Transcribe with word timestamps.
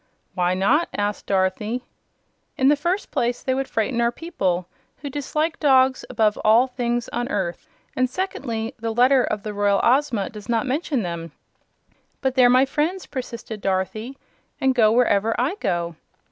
"Why 0.33 0.55
not?" 0.55 0.89
asked 0.97 1.27
Dorothy. 1.27 1.83
"In 2.57 2.69
the 2.69 2.75
first 2.75 3.11
place 3.11 3.43
they 3.43 3.53
would 3.53 3.67
frighten 3.67 4.01
our 4.01 4.11
people, 4.11 4.67
who 5.03 5.11
dislike 5.11 5.59
dogs 5.59 6.03
above 6.09 6.39
all 6.43 6.65
things 6.65 7.07
on 7.09 7.27
earth; 7.29 7.67
and, 7.95 8.09
secondly, 8.09 8.73
the 8.79 8.95
letter 8.95 9.23
of 9.23 9.43
the 9.43 9.53
Royal 9.53 9.79
Ozma 9.83 10.31
does 10.31 10.49
not 10.49 10.65
mention 10.65 11.03
them." 11.03 11.33
"But 12.19 12.33
they're 12.33 12.49
my 12.49 12.65
friends," 12.65 13.05
persisted 13.05 13.61
Dorothy, 13.61 14.17
"and 14.59 14.73
go 14.73 14.91
wherever 14.91 15.39
I 15.39 15.53
go." 15.59 15.95